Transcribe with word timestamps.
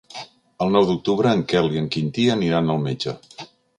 El 0.65 0.71
nou 0.75 0.87
d'octubre 0.91 1.33
en 1.39 1.43
Quel 1.51 1.69
i 1.75 1.81
en 1.83 1.91
Quintí 1.97 2.25
aniran 2.37 2.73
al 2.77 2.83
metge. 2.87 3.15